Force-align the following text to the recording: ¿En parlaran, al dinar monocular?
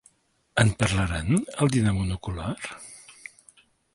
¿En 0.61 0.71
parlaran, 0.79 1.29
al 1.65 1.69
dinar 1.75 1.93
monocular? 1.99 2.75